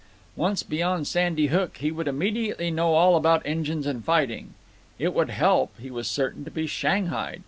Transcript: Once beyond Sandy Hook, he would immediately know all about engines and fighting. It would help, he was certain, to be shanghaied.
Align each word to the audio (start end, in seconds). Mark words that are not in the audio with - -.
Once 0.35 0.63
beyond 0.63 1.05
Sandy 1.05 1.45
Hook, 1.49 1.77
he 1.77 1.91
would 1.91 2.07
immediately 2.07 2.71
know 2.71 2.95
all 2.95 3.15
about 3.15 3.43
engines 3.45 3.85
and 3.85 4.03
fighting. 4.03 4.55
It 4.97 5.13
would 5.13 5.29
help, 5.29 5.77
he 5.79 5.91
was 5.91 6.07
certain, 6.07 6.43
to 6.43 6.49
be 6.49 6.65
shanghaied. 6.65 7.39